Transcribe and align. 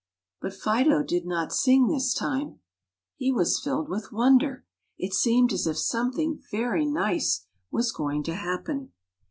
But 0.41 0.55
Fido 0.55 1.03
did 1.03 1.27
not 1.27 1.53
sing 1.53 1.85
this 1.85 2.11
time; 2.15 2.59
he 3.17 3.31
was 3.31 3.59
filled 3.63 3.87
with 3.87 4.11
wonder. 4.11 4.65
It 4.97 5.13
seemed 5.13 5.53
as 5.53 5.67
if 5.67 5.77
something 5.77 6.41
very 6.49 6.87
nice 6.87 7.45
was 7.69 7.91
going 7.91 8.23
to 8.23 8.33
happen. 8.33 8.93